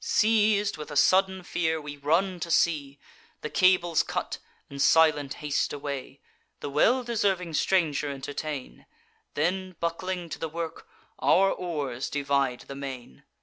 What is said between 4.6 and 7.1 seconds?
and silent haste away; The well